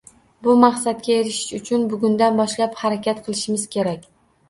Bu 0.45 0.55
maqsadga 0.63 1.13
erishish 1.17 1.53
uchun 1.59 1.85
bugundan 1.93 2.43
boshlab 2.43 2.77
harakat 2.83 3.25
qilishimiz 3.31 3.71
kerak 3.81 4.15